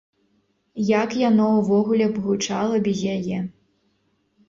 Як 1.01 1.09
яно 1.29 1.47
ўвогуле 1.59 2.09
б 2.17 2.25
гучала 2.27 2.83
без 2.91 3.07
яе! 3.21 3.39